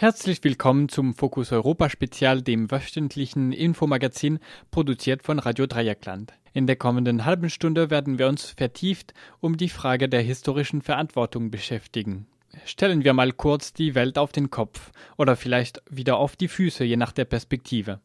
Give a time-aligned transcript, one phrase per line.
[0.00, 4.38] Herzlich willkommen zum Fokus Europa Spezial, dem wöchentlichen Infomagazin,
[4.70, 6.32] produziert von Radio Dreieckland.
[6.54, 11.50] In der kommenden halben Stunde werden wir uns vertieft um die Frage der historischen Verantwortung
[11.50, 12.26] beschäftigen.
[12.64, 16.82] Stellen wir mal kurz die Welt auf den Kopf oder vielleicht wieder auf die Füße,
[16.82, 18.00] je nach der Perspektive.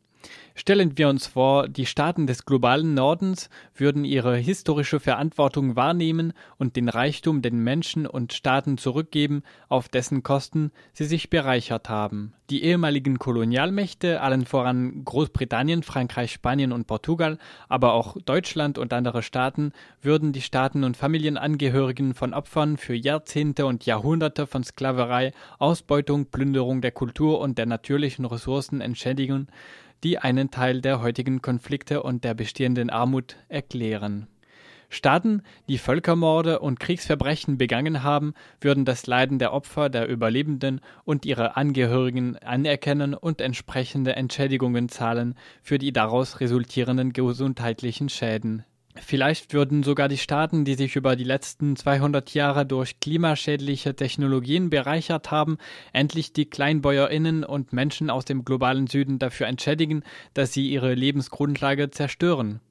[0.57, 6.77] Stellen wir uns vor, die Staaten des globalen Nordens würden ihre historische Verantwortung wahrnehmen und
[6.77, 12.33] den Reichtum den Menschen und Staaten zurückgeben, auf dessen Kosten sie sich bereichert haben.
[12.51, 17.37] Die ehemaligen Kolonialmächte, allen voran Großbritannien, Frankreich, Spanien und Portugal,
[17.67, 23.65] aber auch Deutschland und andere Staaten, würden die Staaten und Familienangehörigen von Opfern für Jahrzehnte
[23.65, 29.47] und Jahrhunderte von Sklaverei, Ausbeutung, Plünderung der Kultur und der natürlichen Ressourcen entschädigen,
[30.03, 34.27] die einen Teil der heutigen Konflikte und der bestehenden Armut erklären.
[34.89, 41.25] Staaten, die Völkermorde und Kriegsverbrechen begangen haben, würden das Leiden der Opfer, der Überlebenden und
[41.25, 48.63] ihrer Angehörigen anerkennen und entsprechende Entschädigungen zahlen für die daraus resultierenden gesundheitlichen Schäden.
[48.97, 54.69] Vielleicht würden sogar die Staaten, die sich über die letzten 200 Jahre durch klimaschädliche Technologien
[54.69, 55.57] bereichert haben,
[55.91, 61.91] endlich die Kleinbäuerinnen und Menschen aus dem globalen Süden dafür entschädigen, dass sie ihre Lebensgrundlage
[61.91, 62.61] zerstören.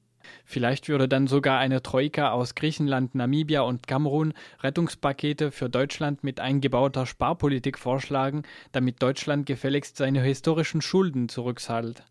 [0.43, 6.39] Vielleicht würde dann sogar eine Troika aus Griechenland, Namibia und Kamerun Rettungspakete für Deutschland mit
[6.39, 12.03] eingebauter Sparpolitik vorschlagen, damit Deutschland gefälligst seine historischen Schulden zurückzahlt.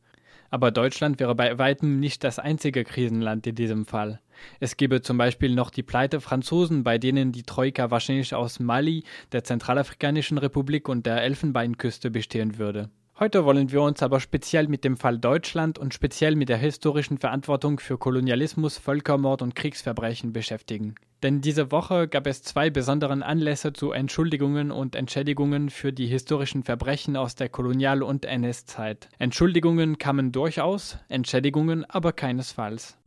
[0.55, 4.21] Aber Deutschland wäre bei weitem nicht das einzige Krisenland in diesem Fall.
[4.61, 9.03] Es gäbe zum Beispiel noch die Pleite Franzosen, bei denen die Troika wahrscheinlich aus Mali,
[9.33, 12.89] der Zentralafrikanischen Republik und der Elfenbeinküste bestehen würde.
[13.19, 17.19] Heute wollen wir uns aber speziell mit dem Fall Deutschland und speziell mit der historischen
[17.19, 20.95] Verantwortung für Kolonialismus, Völkermord und Kriegsverbrechen beschäftigen.
[21.25, 26.65] Denn diese Woche gab es zwei besonderen Anlässe zu Entschuldigungen und Entschädigungen für die historischen
[26.65, 29.09] Verbrechen aus der Kolonial- und NS-Zeit.
[29.19, 32.99] Entschuldigungen kamen durchaus, Entschädigungen aber keinesfalls.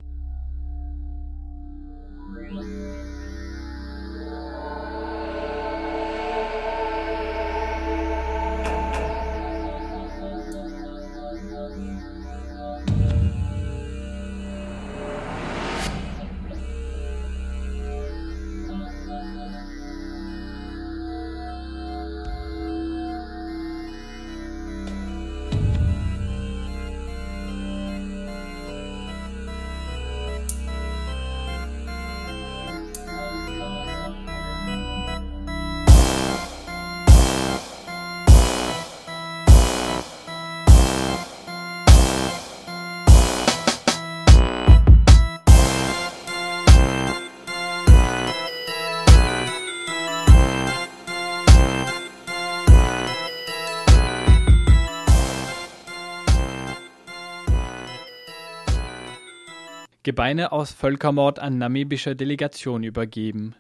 [60.08, 63.56] Gebeine aus Völkermord an namibische Delegation übergeben.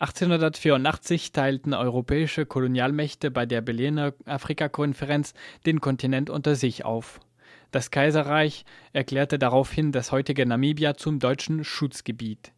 [0.00, 5.34] 1884 teilten europäische Kolonialmächte bei der Berliner Afrikakonferenz
[5.64, 7.20] den Kontinent unter sich auf.
[7.70, 12.50] Das Kaiserreich erklärte daraufhin das heutige Namibia zum deutschen Schutzgebiet.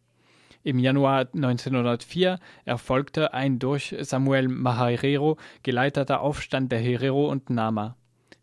[0.63, 7.98] Im Januar 1904 erfolgte ein durch Samuel Maharero geleiteter Aufstand der Herero und Nama.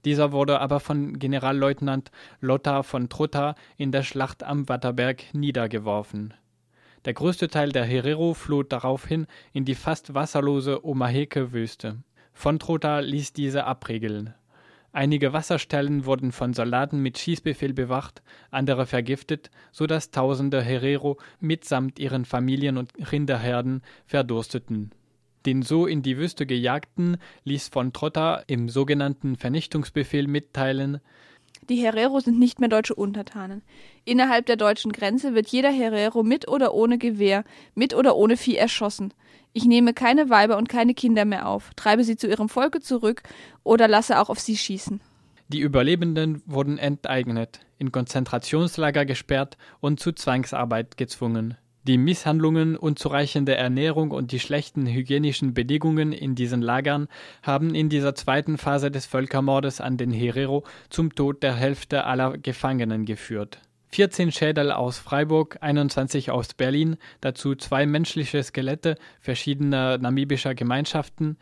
[0.07, 6.33] Dieser wurde aber von Generalleutnant Lothar von Trutta in der Schlacht am Watterberg niedergeworfen.
[7.05, 11.97] Der größte Teil der Herero floh daraufhin in die fast wasserlose Omaheke-Wüste.
[12.33, 14.33] Von Trutta ließ diese abriegeln.
[14.93, 21.99] Einige Wasserstellen wurden von Soldaten mit Schießbefehl bewacht, andere vergiftet, so dass tausende Herero mitsamt
[21.99, 24.93] ihren Familien und Rinderherden verdursteten
[25.47, 31.01] den so in die Wüste gejagten ließ von Trotta im sogenannten Vernichtungsbefehl mitteilen,
[31.69, 33.63] die Herero sind nicht mehr deutsche Untertanen.
[34.05, 37.45] Innerhalb der deutschen Grenze wird jeder Herero mit oder ohne Gewehr,
[37.75, 39.13] mit oder ohne Vieh erschossen.
[39.53, 43.23] Ich nehme keine Weiber und keine Kinder mehr auf, treibe sie zu ihrem Volke zurück
[43.65, 45.01] oder lasse auch auf sie schießen.
[45.49, 51.57] Die Überlebenden wurden enteignet, in Konzentrationslager gesperrt und zu Zwangsarbeit gezwungen.
[51.87, 57.07] Die Misshandlungen, unzureichende Ernährung und die schlechten hygienischen Bedingungen in diesen Lagern
[57.45, 62.39] haben in dieser zweiten Phase des Völkermordes an den Herero zum Tod der Hälfte aller
[62.39, 63.61] Gefangenen geführt.
[63.91, 71.37] 14 Schädel aus Freiburg, 21 aus Berlin, dazu zwei menschliche Skelette verschiedener namibischer Gemeinschaften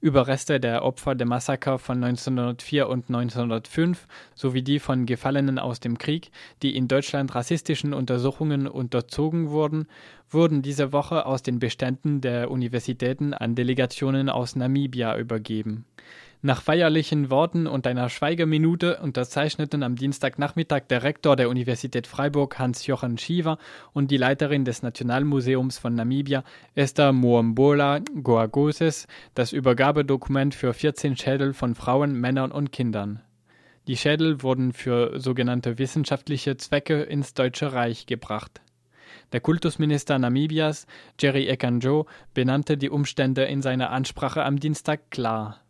[0.00, 5.96] Überreste der Opfer der Massaker von 1904 und 1905 sowie die von Gefallenen aus dem
[5.96, 6.30] Krieg,
[6.62, 9.86] die in Deutschland rassistischen Untersuchungen unterzogen wurden,
[10.28, 15.86] wurden diese Woche aus den Beständen der Universitäten an Delegationen aus Namibia übergeben
[16.46, 23.18] nach feierlichen Worten und einer Schweigeminute unterzeichneten am Dienstagnachmittag der Rektor der Universität Freiburg Hans-Jochen
[23.18, 23.58] Schiever
[23.92, 26.44] und die Leiterin des Nationalmuseums von Namibia
[26.76, 33.20] Esther Muombola Goagoses das Übergabedokument für 14 Schädel von Frauen, Männern und Kindern.
[33.88, 38.60] Die Schädel wurden für sogenannte wissenschaftliche Zwecke ins Deutsche Reich gebracht.
[39.32, 40.86] Der Kultusminister Namibias,
[41.20, 45.60] Jerry Ekanjo, benannte die Umstände in seiner Ansprache am Dienstag klar.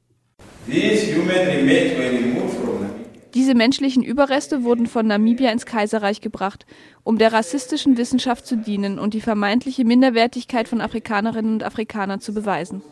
[3.34, 6.66] Diese menschlichen Überreste wurden von Namibia ins Kaiserreich gebracht,
[7.04, 12.34] um der rassistischen Wissenschaft zu dienen und die vermeintliche Minderwertigkeit von Afrikanerinnen und Afrikanern zu
[12.34, 12.82] beweisen.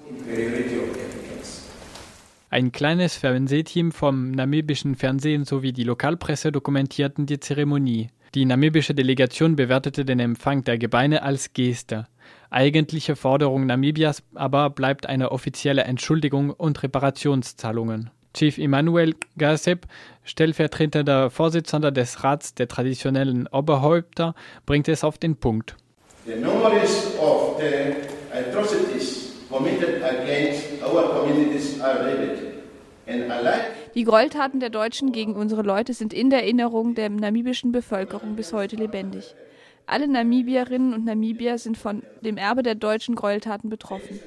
[2.51, 8.11] Ein kleines Fernsehteam vom namibischen Fernsehen sowie die Lokalpresse dokumentierten die Zeremonie.
[8.37, 12.07] Die namibische Delegation bewertete den Empfang der Gebeine als Geste.
[12.55, 18.11] Eigentliche Forderung Namibias aber bleibt eine offizielle Entschuldigung und Reparationszahlungen.
[18.33, 19.87] Chief Emmanuel Gasep,
[20.23, 24.37] stellvertretender Vorsitzender des Rats der traditionellen Oberhäupter,
[24.67, 25.75] bringt es auf den Punkt.
[26.27, 27.97] The memories of the
[28.33, 32.39] atrocities committed against our communities are vivid
[33.09, 33.25] and.
[33.97, 38.53] Die Gräueltaten der Deutschen gegen unsere Leute sind in der Erinnerung der namibischen Bevölkerung bis
[38.53, 39.35] heute lebendig.
[39.87, 44.19] Alle Namibierinnen und Namibier sind von dem Erbe der deutschen Gräueltaten betroffen.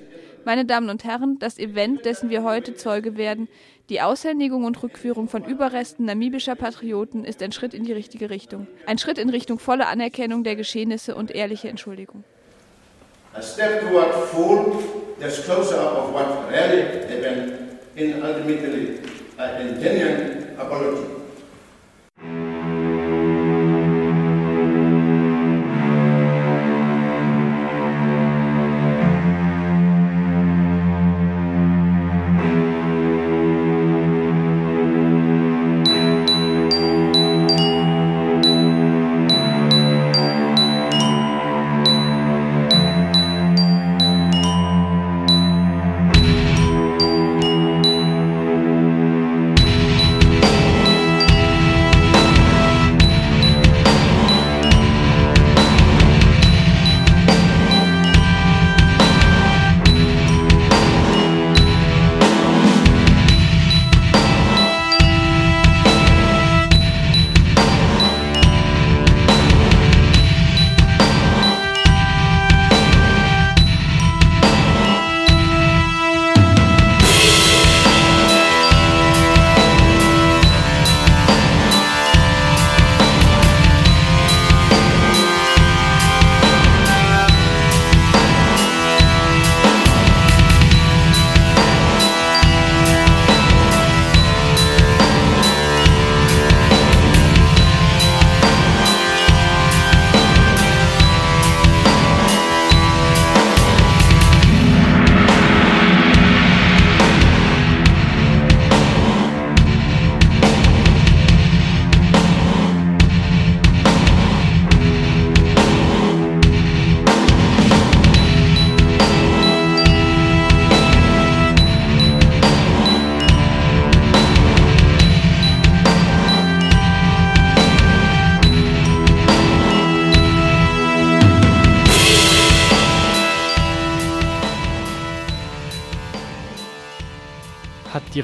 [0.46, 3.50] Meine Damen und Herren, das Event, dessen wir heute Zeuge werden,
[3.90, 8.68] die Aushändigung und Rückführung von Überresten namibischer Patrioten, ist ein Schritt in die richtige Richtung.
[8.86, 12.24] Ein Schritt in Richtung volle Anerkennung der Geschehnisse und ehrliche Entschuldigung.
[13.34, 14.84] A step toward full
[15.20, 17.54] disclosure of what really happened
[17.96, 19.00] in ultimately
[19.38, 21.27] a genuine apology.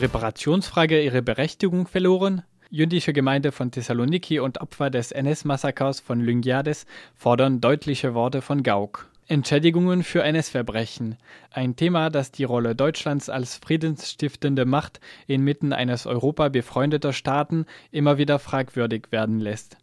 [0.03, 2.41] Reparationsfrage ihre Berechtigung verloren?
[2.69, 9.07] Jüdische Gemeinde von Thessaloniki und Opfer des NS-Massakers von Lyngiades fordern deutliche Worte von Gauck.
[9.29, 11.15] Entschädigungen für NS-Verbrechen.
[11.51, 18.17] Ein Thema, das die Rolle Deutschlands als friedensstiftende Macht inmitten eines Europa befreundeter Staaten immer
[18.17, 19.77] wieder fragwürdig werden lässt.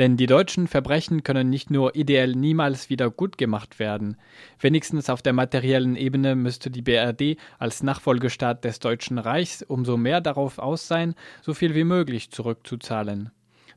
[0.00, 4.16] Denn die deutschen Verbrechen können nicht nur ideell niemals wieder gut gemacht werden.
[4.58, 10.22] Wenigstens auf der materiellen Ebene müsste die BRD als Nachfolgestaat des Deutschen Reichs umso mehr
[10.22, 13.30] darauf aus sein, so viel wie möglich zurückzuzahlen.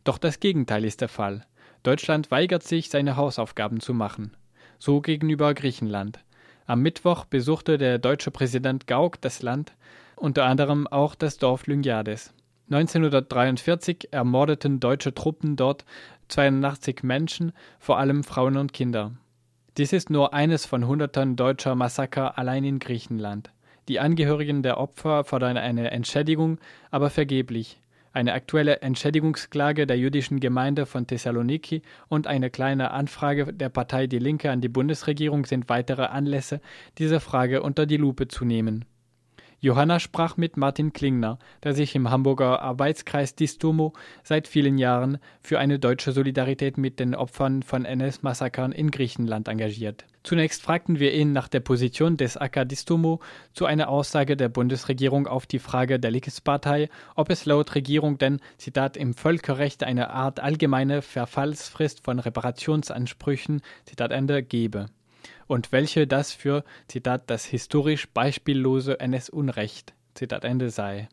[0.05, 1.45] Doch das Gegenteil ist der Fall.
[1.83, 4.31] Deutschland weigert sich, seine Hausaufgaben zu machen.
[4.79, 6.19] so gegenüber Griechenland.
[6.65, 9.73] Am Mittwoch besuchte der deutsche Präsident Gauck das Land,
[10.15, 12.33] unter anderem auch das Dorf Lyngiades.
[12.73, 15.83] 1943 ermordeten deutsche Truppen dort
[16.27, 19.11] 82 Menschen, vor allem Frauen und Kinder.
[19.77, 23.51] Dies ist nur eines von hunderten deutscher Massaker allein in Griechenland.
[23.87, 26.59] Die Angehörigen der Opfer fordern eine Entschädigung,
[26.91, 27.79] aber vergeblich.
[28.13, 34.19] Eine aktuelle Entschädigungsklage der jüdischen Gemeinde von Thessaloniki und eine kleine Anfrage der Partei Die
[34.19, 36.61] Linke an die Bundesregierung sind weitere Anlässe,
[36.99, 38.85] diese Frage unter die Lupe zu nehmen.
[39.63, 45.57] Johanna sprach mit Martin Klingner, der sich im Hamburger Arbeitskreis Distomo seit vielen Jahren für
[45.57, 50.03] eine deutsche Solidarität mit den Opfern von NS-Massakern in Griechenland engagiert.
[50.23, 53.21] Zunächst fragten wir ihn nach der Position des AK Distomo
[53.53, 58.41] zu einer Aussage der Bundesregierung auf die Frage der Linkspartei, ob es laut Regierung denn,
[58.57, 64.87] Zitat, im Völkerrecht eine Art allgemeine Verfallsfrist von Reparationsansprüchen, Zitat Ende, gebe
[65.47, 71.09] und welche das für, Zitat, das historisch beispiellose NS-Unrecht, Zitat Ende sei.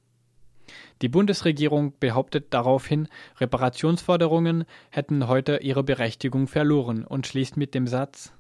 [1.02, 3.08] Die Bundesregierung behauptet daraufhin,
[3.38, 8.32] Reparationsforderungen hätten heute ihre Berechtigung verloren und schließt mit dem Satz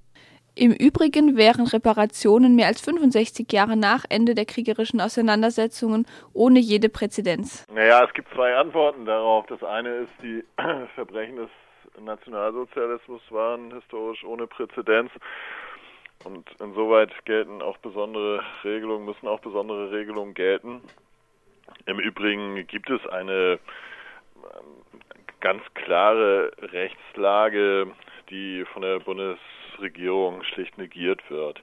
[0.54, 6.88] Im Übrigen wären Reparationen mehr als 65 Jahre nach Ende der kriegerischen Auseinandersetzungen ohne jede
[6.88, 7.66] Präzedenz.
[7.72, 9.46] Naja, es gibt zwei Antworten darauf.
[9.46, 10.44] Das eine ist, die
[10.94, 11.50] Verbrechen des
[11.98, 15.10] Nationalsozialismus waren historisch ohne Präzedenz.
[16.24, 20.82] Und insoweit gelten auch besondere Regelungen, müssen auch besondere Regelungen gelten.
[21.86, 23.58] Im Übrigen gibt es eine
[24.36, 25.00] ähm,
[25.40, 27.92] ganz klare Rechtslage,
[28.28, 31.62] die von der Bundesregierung schlicht negiert wird.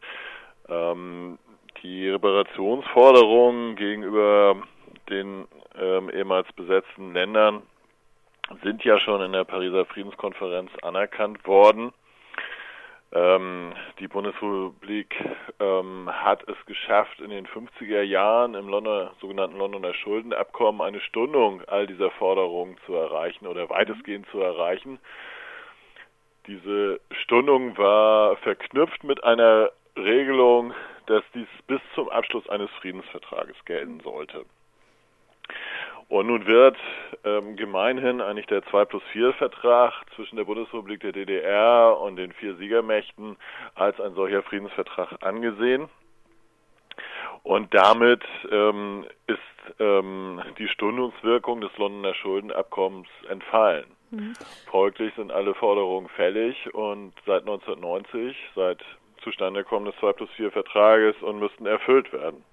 [0.67, 1.37] Ähm,
[1.83, 4.63] die Reparationsforderungen gegenüber
[5.09, 5.47] den
[5.79, 7.61] ähm, ehemals besetzten Ländern
[8.63, 11.93] sind ja schon in der Pariser Friedenskonferenz anerkannt worden.
[13.13, 15.15] Ähm, die Bundesrepublik
[15.59, 21.61] ähm, hat es geschafft, in den 50er Jahren im Londoner, sogenannten Londoner Schuldenabkommen eine Stundung
[21.67, 24.99] all dieser Forderungen zu erreichen oder weitestgehend zu erreichen.
[26.47, 30.73] Diese Stundung war verknüpft mit einer Regelung,
[31.05, 34.45] dass dies bis zum Abschluss eines Friedensvertrages gelten sollte.
[36.09, 36.77] Und nun wird
[37.25, 42.31] ähm, gemeinhin eigentlich der 2 plus 4 Vertrag zwischen der Bundesrepublik der DDR und den
[42.31, 43.35] vier Siegermächten
[43.75, 45.89] als ein solcher Friedensvertrag angesehen.
[47.43, 49.39] Und damit ähm, ist
[49.79, 53.85] ähm, die Stundungswirkung des Londoner Schuldenabkommens entfallen.
[54.11, 54.33] Mhm.
[54.69, 58.83] Folglich sind alle Forderungen fällig und seit 1990, seit
[59.23, 62.43] Zustandekommen des 2 plus 4 Vertrages und müssten erfüllt werden.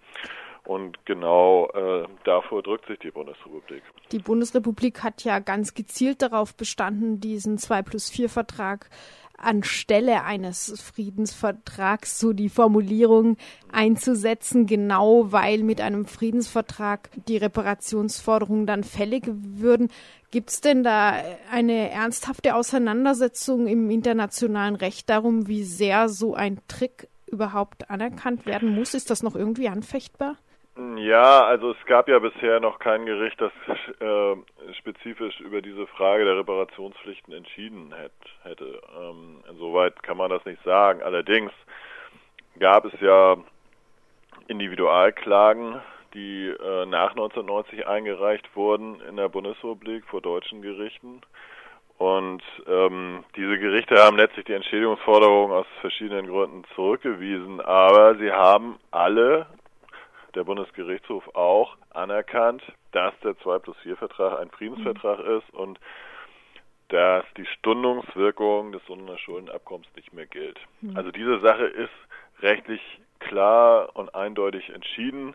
[0.67, 3.83] Und genau äh, davor drückt sich die Bundesrepublik.
[4.13, 8.89] Die Bundesrepublik hat ja ganz gezielt darauf bestanden, diesen 2 plus 4 Vertrag
[9.37, 13.37] anstelle eines Friedensvertrags so die Formulierung
[13.71, 19.91] einzusetzen, genau weil mit einem Friedensvertrag die Reparationsforderungen dann fällig würden.
[20.31, 21.15] Gibt es denn da
[21.51, 28.75] eine ernsthafte Auseinandersetzung im internationalen Recht darum, wie sehr so ein Trick überhaupt anerkannt werden
[28.75, 28.95] muss?
[28.95, 30.37] Ist das noch irgendwie anfechtbar?
[30.77, 33.53] Ja, also es gab ja bisher noch kein Gericht, das
[34.01, 34.37] äh,
[34.75, 38.13] spezifisch über diese Frage der Reparationspflichten entschieden hätt,
[38.43, 38.81] hätte.
[38.99, 41.01] Ähm, insoweit kann man das nicht sagen.
[41.01, 41.53] Allerdings
[42.59, 43.37] gab es ja
[44.49, 45.81] Individualklagen,
[46.13, 51.21] die äh, nach 1990 eingereicht wurden in der Bundesrepublik vor deutschen Gerichten.
[51.99, 58.81] Und ähm, diese Gerichte haben letztlich die Entschädigungsforderung aus verschiedenen Gründen zurückgewiesen, aber sie haben
[58.91, 59.47] alle
[60.35, 62.63] der Bundesgerichtshof auch anerkannt,
[62.93, 65.39] dass der 2 plus 4 Vertrag ein Friedensvertrag mhm.
[65.39, 65.79] ist und
[66.89, 70.59] dass die Stundungswirkung des Londoner Schuldenabkommens nicht mehr gilt.
[70.81, 70.97] Mhm.
[70.97, 71.93] Also diese Sache ist
[72.41, 72.81] rechtlich
[73.21, 75.35] klar und eindeutig entschieden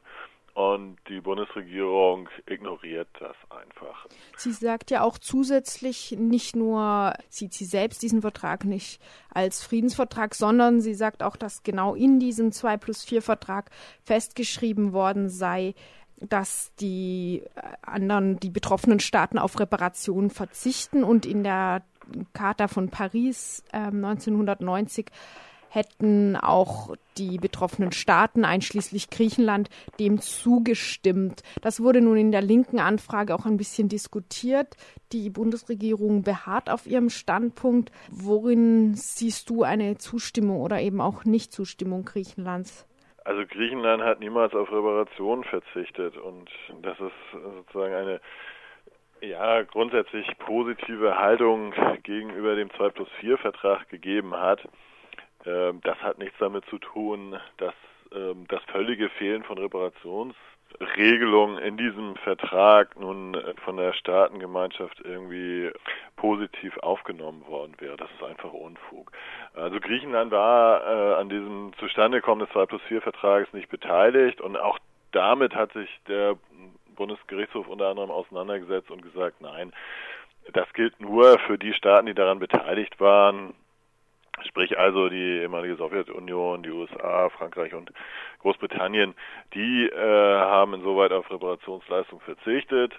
[0.59, 4.07] und die Bundesregierung ignoriert das einfach.
[4.35, 9.01] Sie sagt ja auch zusätzlich, nicht nur sieht sie selbst diesen Vertrag nicht
[9.33, 13.69] als Friedensvertrag, sondern sie sagt auch, dass genau in diesem 2 plus 4 Vertrag
[14.03, 15.75] festgeschrieben worden sei,
[16.19, 21.83] dass die äh, anderen, die betroffenen Staaten auf Reparationen verzichten und in der
[22.33, 25.05] Charta von Paris äh, 1990
[25.69, 31.43] hätten auch die betroffenen Staaten, einschließlich Griechenland, dem zugestimmt.
[31.61, 34.75] Das wurde nun in der linken Anfrage auch ein bisschen diskutiert.
[35.11, 37.91] Die Bundesregierung beharrt auf ihrem Standpunkt.
[38.09, 42.87] Worin siehst du eine Zustimmung oder eben auch Nichtzustimmung Griechenlands?
[43.25, 46.49] Also Griechenland hat niemals auf Reparationen verzichtet und
[46.81, 48.21] das ist sozusagen eine
[49.21, 51.73] ja, grundsätzlich positive Haltung
[52.03, 54.61] gegenüber dem 2 plus 4 Vertrag gegeben hat
[55.45, 57.75] das hat nichts damit zu tun, dass
[58.13, 65.71] ähm, das völlige Fehlen von Reparationsregelungen in diesem Vertrag nun äh, von der Staatengemeinschaft irgendwie
[66.15, 67.97] positiv aufgenommen worden wäre.
[67.97, 69.11] Das ist einfach Unfug.
[69.53, 74.57] Also Griechenland war äh, an diesem Zustandekommen des 2 plus 4 Vertrages nicht beteiligt und
[74.57, 74.79] auch
[75.11, 76.37] damit hat sich der
[76.95, 79.71] Bundesgerichtshof unter anderem auseinandergesetzt und gesagt, nein,
[80.53, 83.53] das gilt nur für die Staaten, die daran beteiligt waren,
[84.45, 87.91] sprich also die ehemalige Sowjetunion, die USA, Frankreich und
[88.39, 89.13] Großbritannien,
[89.53, 92.93] die äh, haben insoweit auf Reparationsleistung verzichtet.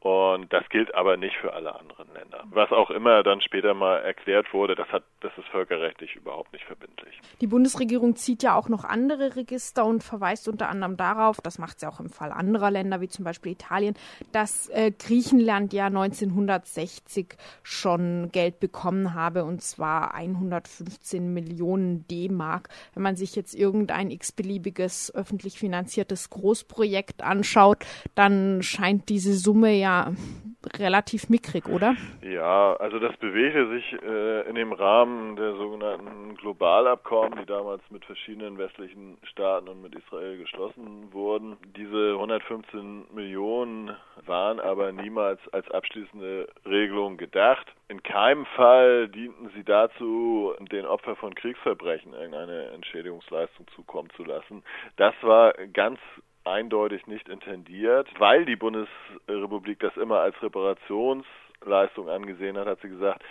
[0.00, 2.44] Und das gilt aber nicht für alle anderen Länder.
[2.50, 6.64] Was auch immer dann später mal erklärt wurde, das hat, das ist völkerrechtlich überhaupt nicht
[6.64, 7.18] verbindlich.
[7.40, 11.80] Die Bundesregierung zieht ja auch noch andere Register und verweist unter anderem darauf, das macht
[11.80, 13.94] sie auch im Fall anderer Länder, wie zum Beispiel Italien,
[14.32, 22.68] dass äh, Griechenland ja 1960 schon Geld bekommen habe und zwar 115 Millionen D-Mark.
[22.94, 27.78] Wenn man sich jetzt irgendein x-beliebiges öffentlich finanziertes Großprojekt anschaut,
[28.14, 29.85] dann scheint diese Summe ja
[30.78, 31.96] relativ mickrig, oder?
[32.22, 38.04] Ja, also das bewegte sich äh, in dem Rahmen der sogenannten Globalabkommen, die damals mit
[38.04, 41.56] verschiedenen westlichen Staaten und mit Israel geschlossen wurden.
[41.76, 47.66] Diese 115 Millionen waren aber niemals als abschließende Regelung gedacht.
[47.88, 54.62] In keinem Fall dienten sie dazu, den Opfern von Kriegsverbrechen irgendeine Entschädigungsleistung zukommen zu lassen.
[54.96, 56.00] Das war ganz
[56.46, 58.08] eindeutig nicht intendiert.
[58.18, 63.22] Weil die Bundesrepublik das immer als Reparationsleistung angesehen hat, hat sie gesagt,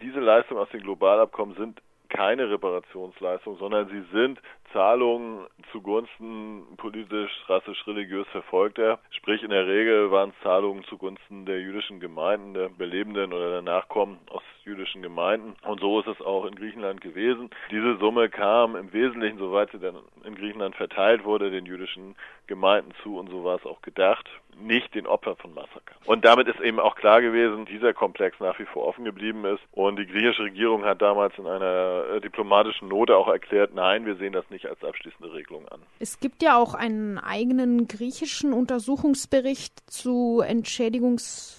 [0.00, 4.40] diese Leistungen aus den Globalabkommen sind keine Reparationsleistung, sondern sie sind
[4.72, 8.98] Zahlungen zugunsten politisch, rassisch, religiös Verfolgter.
[9.10, 13.62] Sprich, in der Regel waren es Zahlungen zugunsten der jüdischen Gemeinden, der Belebenden oder der
[13.62, 15.54] Nachkommen aus jüdischen Gemeinden.
[15.66, 17.50] Und so ist es auch in Griechenland gewesen.
[17.70, 22.14] Diese Summe kam im Wesentlichen, soweit sie dann in Griechenland verteilt wurde, den jüdischen
[22.46, 24.28] Gemeinden zu und so war es auch gedacht,
[24.60, 25.94] nicht den Opfern von Massaker.
[26.04, 29.62] Und damit ist eben auch klar gewesen, dieser Komplex nach wie vor offen geblieben ist.
[29.72, 34.16] Und die griechische Regierung hat damals in einer äh, diplomatischen Note auch erklärt, nein, wir
[34.16, 35.80] sehen das nicht als abschließende Regelung an.
[35.98, 41.58] Es gibt ja auch einen eigenen griechischen Untersuchungsbericht zu Entschädigungs.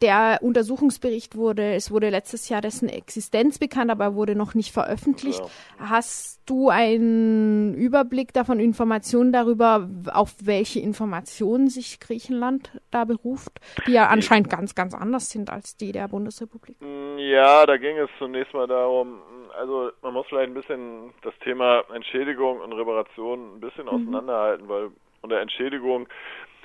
[0.00, 5.40] Der Untersuchungsbericht wurde, es wurde letztes Jahr dessen Existenz bekannt, aber wurde noch nicht veröffentlicht.
[5.40, 5.90] Ja.
[5.90, 13.58] Hast du einen Überblick davon, Informationen darüber, auf welche Informationen sich Griechenland da beruft,
[13.88, 16.76] die ja anscheinend ganz, ganz anders sind als die der Bundesrepublik?
[17.16, 19.20] Ja, da ging es zunächst mal darum,
[19.58, 23.90] also man muss vielleicht ein bisschen das Thema Entschädigung und Reparation ein bisschen mhm.
[23.90, 24.90] auseinanderhalten, weil
[25.22, 26.08] unter Entschädigung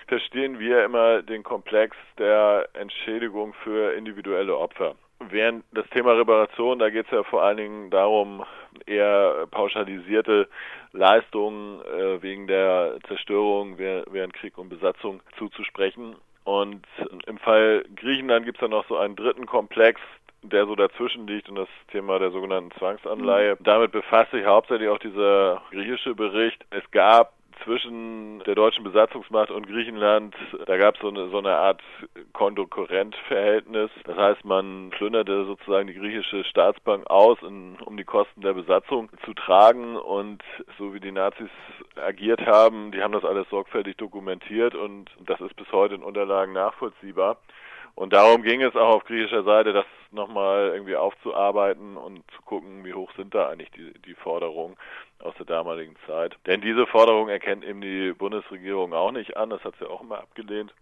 [0.08, 4.96] verstehen wir immer den Komplex der Entschädigung für individuelle Opfer.
[5.30, 8.44] Während das Thema Reparation, da geht es ja vor allen Dingen darum,
[8.86, 10.50] eher pauschalisierte
[10.92, 16.16] Leistungen äh, wegen der Zerstörung während Krieg und Besatzung zuzusprechen.
[16.44, 16.86] Und
[17.26, 20.02] im Fall Griechenland gibt es dann noch so einen dritten Komplex,
[20.44, 23.56] der so dazwischen liegt und das Thema der sogenannten Zwangsanleihe.
[23.56, 23.64] Mhm.
[23.64, 26.64] Damit befasst sich hauptsächlich auch dieser griechische Bericht.
[26.70, 31.56] Es gab zwischen der deutschen Besatzungsmacht und Griechenland, da gab es so eine, so eine
[31.56, 31.82] Art
[32.34, 33.90] Konkurrentverhältnis.
[34.06, 39.10] Das heißt, man plünderte sozusagen die griechische Staatsbank aus, in, um die Kosten der Besatzung
[39.26, 39.96] zu tragen.
[39.96, 40.44] Und
[40.78, 41.50] so wie die Nazis
[41.96, 46.54] agiert haben, die haben das alles sorgfältig dokumentiert und das ist bis heute in Unterlagen
[46.54, 47.38] nachvollziehbar.
[47.96, 52.84] Und darum ging es auch auf griechischer Seite, das nochmal irgendwie aufzuarbeiten und zu gucken,
[52.84, 54.76] wie hoch sind da eigentlich die, die Forderungen
[55.20, 56.38] aus der damaligen Zeit.
[56.46, 60.20] Denn diese Forderung erkennt eben die Bundesregierung auch nicht an, das hat sie auch immer
[60.20, 60.74] abgelehnt.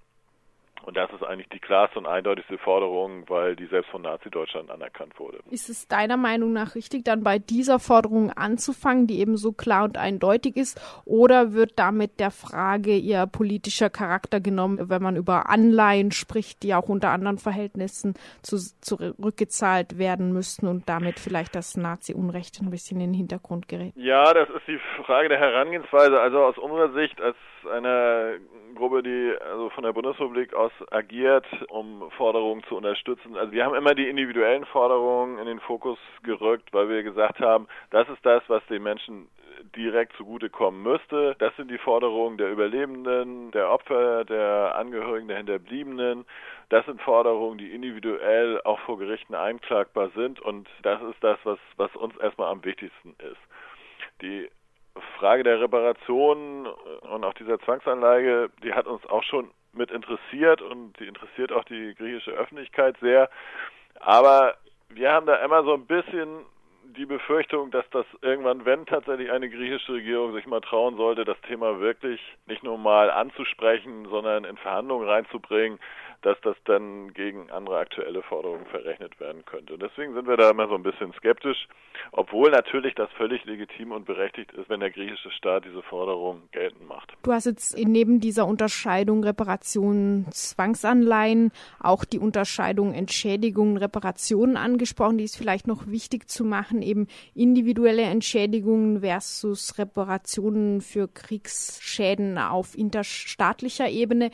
[0.83, 5.19] Und das ist eigentlich die klarste und eindeutigste Forderung, weil die selbst von Nazi-Deutschland anerkannt
[5.19, 5.39] wurde.
[5.49, 9.83] Ist es deiner Meinung nach richtig, dann bei dieser Forderung anzufangen, die eben so klar
[9.83, 10.79] und eindeutig ist?
[11.05, 16.73] Oder wird damit der Frage ihr politischer Charakter genommen, wenn man über Anleihen spricht, die
[16.73, 22.99] auch unter anderen Verhältnissen zu, zurückgezahlt werden müssten und damit vielleicht das Nazi-Unrecht ein bisschen
[23.01, 23.93] in den Hintergrund gerät?
[23.95, 26.19] Ja, das ist die Frage der Herangehensweise.
[26.19, 28.39] Also aus unserer Sicht als eine
[28.75, 33.35] Gruppe, die also von der Bundesrepublik aus agiert, um Forderungen zu unterstützen.
[33.35, 37.67] Also wir haben immer die individuellen Forderungen in den Fokus gerückt, weil wir gesagt haben,
[37.89, 39.27] das ist das, was den Menschen
[39.75, 41.35] direkt zugutekommen müsste.
[41.39, 46.25] Das sind die Forderungen der Überlebenden, der Opfer, der Angehörigen, der Hinterbliebenen.
[46.69, 51.59] Das sind Forderungen, die individuell auch vor Gerichten einklagbar sind und das ist das, was,
[51.77, 53.41] was uns erstmal am wichtigsten ist.
[54.21, 54.49] Die
[55.17, 60.99] Frage der Reparation und auch dieser Zwangsanlage, die hat uns auch schon mit interessiert und
[60.99, 63.29] die interessiert auch die griechische Öffentlichkeit sehr.
[63.99, 64.55] Aber
[64.89, 66.45] wir haben da immer so ein bisschen
[66.83, 71.39] die Befürchtung, dass das irgendwann, wenn tatsächlich eine griechische Regierung sich mal trauen sollte, das
[71.41, 75.79] Thema wirklich nicht nur mal anzusprechen, sondern in Verhandlungen reinzubringen,
[76.21, 79.73] dass das dann gegen andere aktuelle Forderungen verrechnet werden könnte.
[79.73, 81.67] Und deswegen sind wir da immer so ein bisschen skeptisch,
[82.11, 86.87] obwohl natürlich das völlig legitim und berechtigt ist, wenn der griechische Staat diese Forderung geltend
[86.87, 87.11] macht.
[87.23, 95.17] Du hast jetzt neben dieser Unterscheidung Reparationen, Zwangsanleihen auch die Unterscheidung Entschädigungen, Reparationen angesprochen.
[95.17, 102.77] Die ist vielleicht noch wichtig zu machen, eben individuelle Entschädigungen versus Reparationen für Kriegsschäden auf
[102.77, 104.29] interstaatlicher Ebene.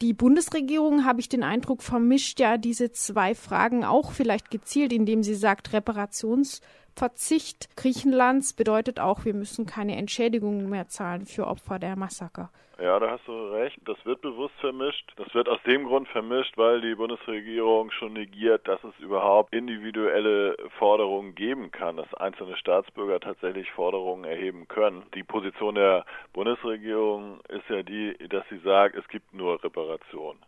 [0.00, 5.22] Die Bundesregierung, habe ich den Eindruck, vermischt ja diese zwei Fragen auch vielleicht gezielt, indem
[5.22, 11.96] sie sagt, Reparationsverzicht Griechenlands bedeutet auch, wir müssen keine Entschädigungen mehr zahlen für Opfer der
[11.96, 12.50] Massaker.
[12.82, 13.78] Ja, da hast du recht.
[13.84, 15.12] Das wird bewusst vermischt.
[15.14, 20.56] Das wird aus dem Grund vermischt, weil die Bundesregierung schon negiert, dass es überhaupt individuelle
[20.78, 25.04] Forderungen geben kann, dass einzelne Staatsbürger tatsächlich Forderungen erheben können.
[25.14, 30.38] Die Position der Bundesregierung ist ja die, dass sie sagt, es gibt nur Reparation.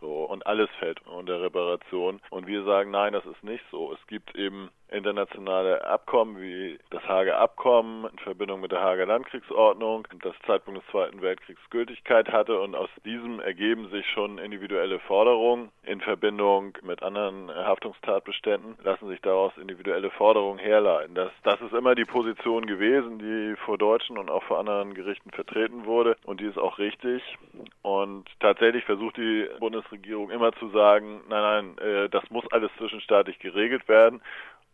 [0.00, 2.20] So, und alles fällt unter Reparation.
[2.30, 3.92] Und wir sagen, nein, das ist nicht so.
[3.92, 10.06] Es gibt eben internationale Abkommen wie das Hager Abkommen in Verbindung mit der Hager Landkriegsordnung,
[10.22, 15.70] das Zeitpunkt des Zweiten Weltkriegs Gültigkeit hatte und aus diesem ergeben sich schon individuelle Forderungen
[15.84, 21.14] in Verbindung mit anderen Haftungstatbeständen, lassen sich daraus individuelle Forderungen herleiten.
[21.14, 25.30] Das, das ist immer die Position gewesen, die vor deutschen und auch vor anderen Gerichten
[25.30, 27.22] vertreten wurde und die ist auch richtig.
[27.82, 33.38] Und tatsächlich versucht die Bundesregierung immer zu sagen, nein, nein, äh, das muss alles zwischenstaatlich
[33.38, 34.20] geregelt werden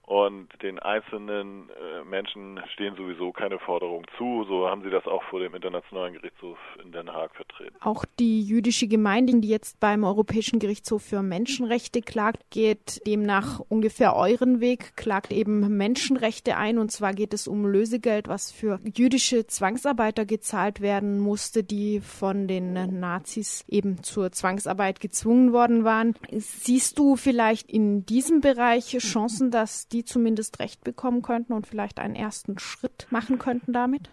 [0.09, 4.47] und den einzelnen äh, Menschen stehen sowieso keine Forderungen zu.
[4.49, 7.77] So haben sie das auch vor dem Internationalen Gerichtshof in Den Haag vertreten.
[7.81, 14.17] Auch die jüdische Gemeinde, die jetzt beim Europäischen Gerichtshof für Menschenrechte klagt, geht demnach ungefähr
[14.17, 16.79] euren Weg, klagt eben Menschenrechte ein.
[16.79, 22.49] Und zwar geht es um Lösegeld, was für jüdische Zwangsarbeiter gezahlt werden musste, die von
[22.49, 26.15] den Nazis eben zur Zwangsarbeit gezwungen worden waren.
[26.31, 31.67] Siehst du vielleicht in diesem Bereich Chancen, dass die die zumindest Recht bekommen könnten und
[31.67, 34.11] vielleicht einen ersten Schritt machen könnten damit?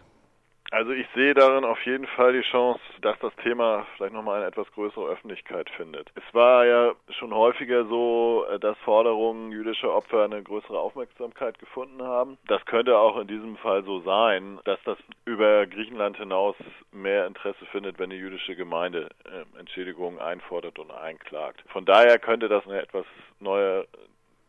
[0.71, 4.48] Also ich sehe darin auf jeden Fall die Chance, dass das Thema vielleicht nochmal eine
[4.48, 6.12] etwas größere Öffentlichkeit findet.
[6.15, 12.39] Es war ja schon häufiger so, dass Forderungen jüdischer Opfer eine größere Aufmerksamkeit gefunden haben.
[12.48, 16.56] Das könnte auch in diesem Fall so sein, dass das über Griechenland hinaus
[16.91, 21.63] mehr Interesse findet, wenn die jüdische Gemeinde äh, Entschädigungen einfordert und einklagt.
[21.67, 23.06] Von daher könnte das eine etwas
[23.39, 23.86] neue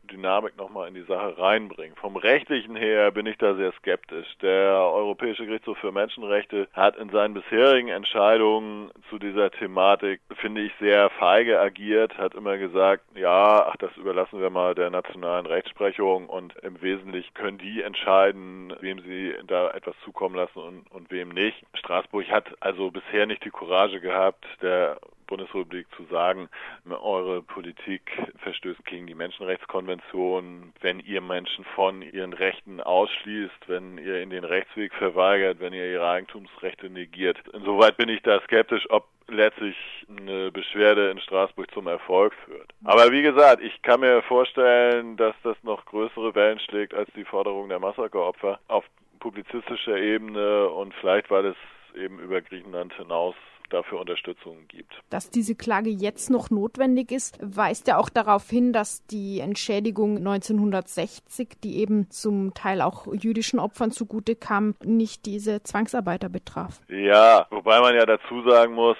[0.07, 1.97] Dynamik nochmal in die Sache reinbringen.
[1.97, 4.27] Vom rechtlichen her bin ich da sehr skeptisch.
[4.43, 10.73] Der Europäische Gerichtshof für Menschenrechte hat in seinen bisherigen Entscheidungen zu dieser Thematik, finde ich,
[10.81, 16.29] sehr feige agiert, hat immer gesagt, ja, ach, das überlassen wir mal der nationalen Rechtsprechung
[16.29, 21.31] und im Wesentlichen können die entscheiden, wem sie da etwas zukommen lassen und, und wem
[21.31, 21.65] nicht.
[21.75, 26.49] Straßburg hat also bisher nicht die Courage gehabt, der Bundesrepublik zu sagen,
[26.89, 34.23] eure Politik verstößt gegen die Menschenrechtskonvention, wenn ihr Menschen von ihren Rechten ausschließt, wenn ihr
[34.23, 37.39] in den Rechtsweg verweigert, wenn ihr ihre Eigentumsrechte negiert.
[37.53, 39.77] Insoweit bin ich da skeptisch, ob letztlich
[40.09, 42.73] eine Beschwerde in Straßburg zum Erfolg führt.
[42.85, 47.25] Aber wie gesagt, ich kann mir vorstellen, dass das noch größere Wellen schlägt als die
[47.25, 48.85] Forderung der Massakeropfer auf
[49.19, 51.57] publizistischer Ebene und vielleicht, weil es
[51.97, 53.35] eben über Griechenland hinaus
[53.69, 54.93] dafür Unterstützung gibt.
[55.11, 60.19] Dass diese Klage jetzt noch notwendig ist, weist ja auch darauf hin, dass die Entschädigung
[60.19, 66.81] 1960, die eben zum Teil auch jüdischen Opfern zugute kam, nicht diese Zwangsarbeiter betraf.
[66.89, 68.97] Ja, wobei man ja dazu sagen muss,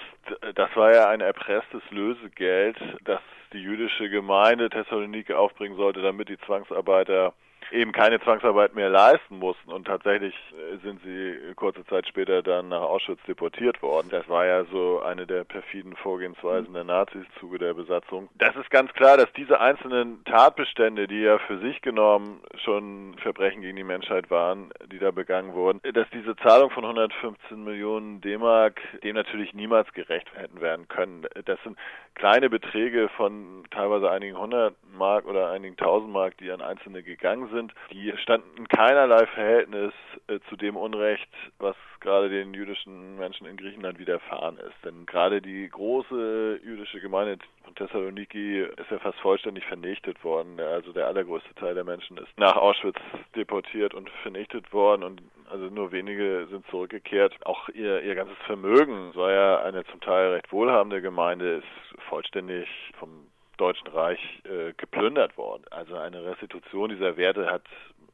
[0.55, 3.21] das war ja ein erpresstes Lösegeld, das
[3.53, 7.33] die jüdische Gemeinde Thessaloniki aufbringen sollte, damit die Zwangsarbeiter
[7.71, 12.69] eben keine Zwangsarbeit mehr leisten mussten und tatsächlich äh, sind sie kurze Zeit später dann
[12.69, 14.09] nach Auschwitz deportiert worden.
[14.09, 18.29] Das war ja so eine der perfiden Vorgehensweisen der Nazis Zuge der Besatzung.
[18.35, 23.61] Das ist ganz klar, dass diese einzelnen Tatbestände, die ja für sich genommen schon Verbrechen
[23.61, 28.79] gegen die Menschheit waren, die da begangen wurden, dass diese Zahlung von 115 Millionen D-Mark
[29.03, 31.25] dem natürlich niemals gerecht hätten werden können.
[31.45, 31.77] Das sind
[32.15, 37.49] kleine Beträge von teilweise einigen hundert Mark oder einigen tausend Mark, die an Einzelne gegangen
[37.49, 37.56] sind.
[37.91, 39.93] Die standen in keinerlei Verhältnis
[40.27, 44.75] äh, zu dem Unrecht, was gerade den jüdischen Menschen in Griechenland widerfahren ist.
[44.85, 50.59] Denn gerade die große jüdische Gemeinde von Thessaloniki ist ja fast vollständig vernichtet worden.
[50.59, 52.99] Also der allergrößte Teil der Menschen ist nach Auschwitz
[53.35, 57.33] deportiert und vernichtet worden und also nur wenige sind zurückgekehrt.
[57.45, 62.67] Auch ihr, ihr ganzes Vermögen, war ja eine zum Teil recht wohlhabende Gemeinde, ist vollständig
[62.99, 63.26] vom
[63.57, 65.63] Deutschen Reich äh, geplündert worden.
[65.71, 67.63] Also eine Restitution dieser Werte hat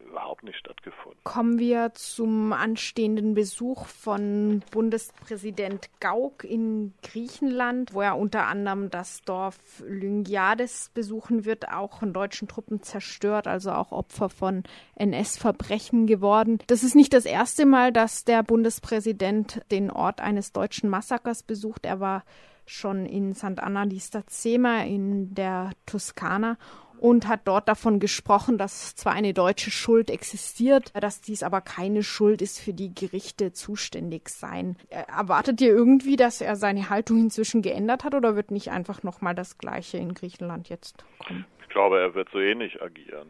[0.04, 1.20] überhaupt nicht stattgefunden.
[1.24, 9.22] Kommen wir zum anstehenden Besuch von Bundespräsident Gauck in Griechenland, wo er unter anderem das
[9.22, 14.64] Dorf Lyngiades besuchen wird, auch von deutschen Truppen zerstört, also auch Opfer von
[14.96, 16.60] NS-Verbrechen geworden.
[16.68, 21.86] Das ist nicht das erste Mal, dass der Bundespräsident den Ort eines deutschen Massakers besucht.
[21.86, 22.24] Er war
[22.66, 26.58] schon in Sant'Anna di Stazema in der Toskana
[27.04, 32.02] und hat dort davon gesprochen, dass zwar eine deutsche Schuld existiert, dass dies aber keine
[32.02, 34.78] Schuld ist, für die Gerichte zuständig seien.
[34.90, 39.36] Erwartet ihr irgendwie, dass er seine Haltung inzwischen geändert hat oder wird nicht einfach nochmal
[39.36, 41.44] das Gleiche in Griechenland jetzt kommen?
[41.62, 43.28] Ich glaube, er wird so ähnlich agieren.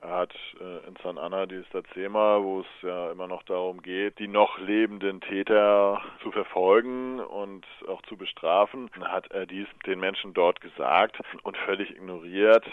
[0.00, 4.18] Er hat äh, in San Anna di Stazema, wo es ja immer noch darum geht,
[4.18, 10.34] die noch lebenden Täter zu verfolgen und auch zu bestrafen, hat er dies den Menschen
[10.34, 12.64] dort gesagt und völlig ignoriert,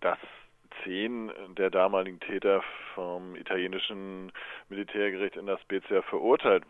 [0.00, 0.18] dass
[0.84, 2.62] zehn der damaligen Täter
[2.94, 4.32] vom italienischen
[4.68, 6.64] Militärgericht in der Spezia verurteilt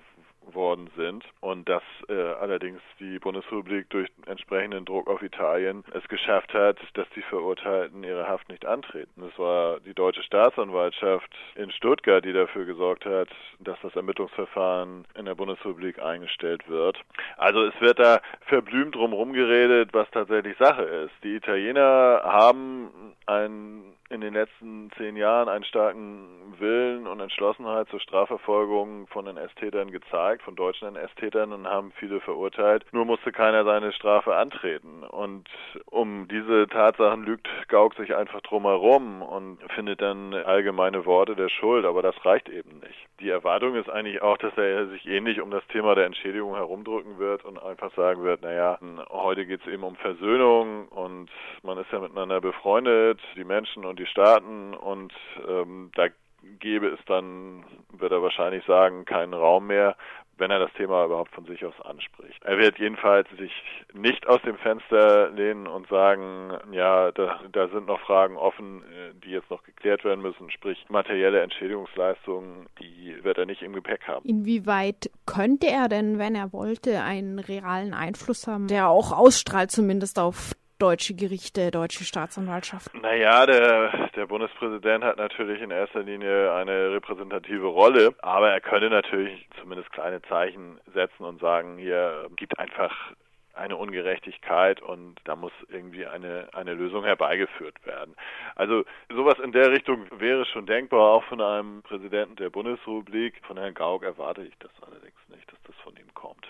[0.53, 6.53] worden sind und dass äh, allerdings die Bundesrepublik durch entsprechenden Druck auf Italien es geschafft
[6.55, 9.23] hat, dass die Verurteilten ihre Haft nicht antreten.
[9.23, 15.25] Es war die deutsche Staatsanwaltschaft in Stuttgart, die dafür gesorgt hat, dass das Ermittlungsverfahren in
[15.27, 16.99] der Bundesrepublik eingestellt wird.
[17.37, 21.13] Also es wird da verblümt drumherum geredet, was tatsächlich Sache ist.
[21.23, 28.01] Die Italiener haben ein in den letzten zehn Jahren einen starken Willen und Entschlossenheit zur
[28.01, 32.85] Strafverfolgung von NS-Tätern gezeigt, von deutschen NS-Tätern und haben viele verurteilt.
[32.93, 35.03] Nur musste keiner seine Strafe antreten.
[35.03, 35.49] Und
[35.87, 41.85] um diese Tatsachen lügt Gauck sich einfach drumherum und findet dann allgemeine Worte der Schuld,
[41.85, 43.07] aber das reicht eben nicht.
[43.21, 47.19] Die Erwartung ist eigentlich auch, dass er sich ähnlich um das Thema der Entschädigung herumdrücken
[47.19, 48.79] wird und einfach sagen wird, naja,
[49.11, 51.31] heute geht es eben um Versöhnung und
[51.63, 55.13] man ist ja miteinander befreundet, die Menschen und die Staaten und
[55.47, 56.09] ähm, da
[56.59, 59.97] gäbe es dann, wird er wahrscheinlich sagen, keinen Raum mehr,
[60.41, 62.43] wenn er das Thema überhaupt von sich aus anspricht.
[62.45, 63.53] Er wird jedenfalls sich
[63.93, 69.13] nicht aus dem Fenster lehnen und sagen, ja, da, da sind noch Fragen offen, äh,
[69.25, 74.09] die jetzt noch geklärt werden müssen, sprich materielle Entschädigungsleistungen, die wird er nicht im Gepäck
[74.09, 74.27] haben.
[74.27, 80.19] Inwieweit könnte er denn, wenn er wollte, einen realen Einfluss haben, der auch ausstrahlt zumindest
[80.19, 82.93] auf deutsche Gerichte, deutsche Staatsanwaltschaft?
[82.95, 88.91] Naja, der, der Bundespräsident hat natürlich in erster Linie eine repräsentative Rolle, aber er könnte
[88.91, 92.93] natürlich zumindest kleine Zeichen setzen und sagen, hier gibt einfach
[93.55, 98.15] eine Ungerechtigkeit und da muss irgendwie eine, eine Lösung herbeigeführt werden.
[98.55, 103.35] Also sowas in der Richtung wäre schon denkbar, auch von einem Präsidenten der Bundesrepublik.
[103.47, 106.47] Von Herrn Gauck erwarte ich das allerdings nicht, dass das von ihm kommt.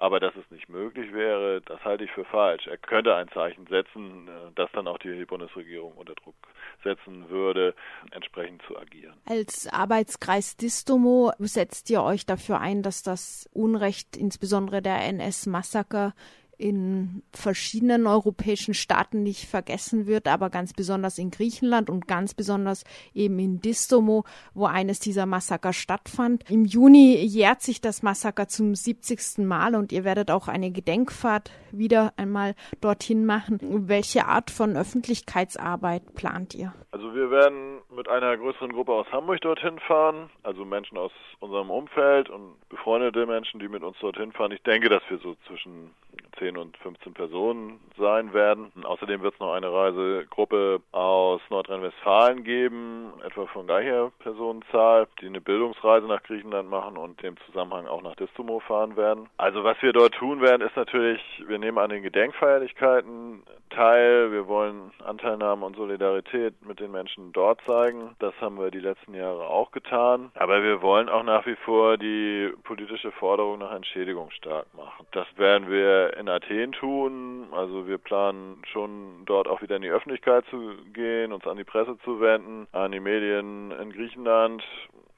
[0.00, 2.66] Aber dass es nicht möglich wäre, das halte ich für falsch.
[2.66, 6.34] Er könnte ein Zeichen setzen, äh, das dann auch die Bundesregierung unter Druck
[6.82, 7.74] setzen würde,
[8.10, 9.12] entsprechend zu agieren.
[9.26, 16.14] Als Arbeitskreis Distomo setzt ihr euch dafür ein, dass das Unrecht, insbesondere der NS-Massaker,
[16.60, 22.84] in verschiedenen europäischen Staaten nicht vergessen wird, aber ganz besonders in Griechenland und ganz besonders
[23.14, 26.48] eben in Distomo, wo eines dieser Massaker stattfand.
[26.50, 29.38] Im Juni jährt sich das Massaker zum 70.
[29.38, 33.58] Mal und ihr werdet auch eine Gedenkfahrt wieder einmal dorthin machen.
[33.88, 36.74] Welche Art von Öffentlichkeitsarbeit plant ihr?
[36.92, 41.70] Also wir werden mit einer größeren Gruppe aus Hamburg dorthin fahren, also Menschen aus unserem
[41.70, 44.52] Umfeld und befreundete Menschen, die mit uns dorthin fahren.
[44.52, 45.90] Ich denke, dass wir so zwischen
[46.38, 48.72] 10 und 15 Personen sein werden.
[48.74, 55.26] Und außerdem wird es noch eine Reisegruppe aus Nordrhein-Westfalen geben, etwa von gleicher Personenzahl, die
[55.26, 59.28] eine Bildungsreise nach Griechenland machen und dem Zusammenhang auch nach Distomo fahren werden.
[59.36, 64.32] Also was wir dort tun werden, ist natürlich, wir nehmen an den Gedenkfeierlichkeiten teil.
[64.32, 68.14] Wir wollen Anteilnahme und Solidarität mit den Menschen dort zeigen.
[68.18, 70.30] Das haben wir die letzten Jahre auch getan.
[70.34, 75.06] Aber wir wollen auch nach wie vor die politische Forderung nach Entschädigung stark machen.
[75.12, 77.48] Das werden wir in Athen tun.
[77.52, 81.64] Also wir planen schon dort auch wieder in die Öffentlichkeit zu gehen, uns an die
[81.64, 84.62] Presse zu wenden, an die Medien in Griechenland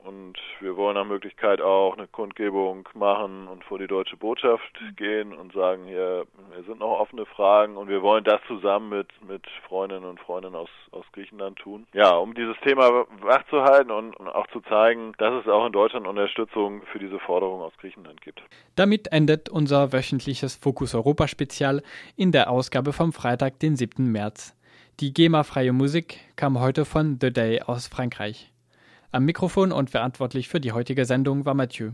[0.05, 5.33] und wir wollen nach Möglichkeit auch eine Kundgebung machen und vor die deutsche Botschaft gehen
[5.33, 9.43] und sagen, hier, hier sind noch offene Fragen und wir wollen das zusammen mit, mit
[9.69, 11.87] Freundinnen und Freunden aus, aus Griechenland tun.
[11.93, 16.07] Ja, um dieses Thema wachzuhalten und, und auch zu zeigen, dass es auch in Deutschland
[16.07, 18.43] Unterstützung für diese Forderung aus Griechenland gibt.
[18.77, 21.83] Damit endet unser wöchentliches Fokus Europa Spezial
[22.17, 24.11] in der Ausgabe vom Freitag, den 7.
[24.11, 24.57] März.
[25.01, 28.52] Die GEMA-freie Musik kam heute von The Day aus Frankreich.
[29.15, 31.91] Am Mikrofon und verantwortlich für die heutige Sendung war Mathieu.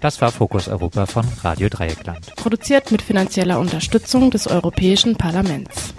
[0.00, 2.36] Das war Fokus Europa von Radio Dreieckland.
[2.36, 5.94] Produziert mit finanzieller Unterstützung des Europäischen Parlaments.